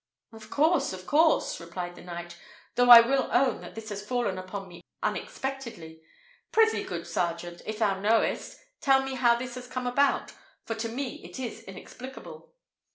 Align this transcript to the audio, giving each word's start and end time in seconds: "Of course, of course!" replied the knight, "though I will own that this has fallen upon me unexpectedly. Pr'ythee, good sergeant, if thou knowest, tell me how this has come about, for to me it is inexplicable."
"Of 0.33 0.49
course, 0.49 0.93
of 0.93 1.05
course!" 1.05 1.59
replied 1.59 1.93
the 1.93 2.01
knight, 2.01 2.35
"though 2.73 2.89
I 2.89 3.01
will 3.01 3.29
own 3.31 3.61
that 3.61 3.75
this 3.75 3.89
has 3.89 4.03
fallen 4.03 4.39
upon 4.39 4.67
me 4.67 4.81
unexpectedly. 5.03 6.01
Pr'ythee, 6.51 6.87
good 6.87 7.05
sergeant, 7.05 7.61
if 7.67 7.77
thou 7.77 7.99
knowest, 7.99 8.57
tell 8.81 9.03
me 9.03 9.13
how 9.13 9.35
this 9.35 9.53
has 9.53 9.67
come 9.67 9.85
about, 9.85 10.31
for 10.65 10.73
to 10.73 10.89
me 10.89 11.23
it 11.23 11.37
is 11.39 11.61
inexplicable." 11.65 12.51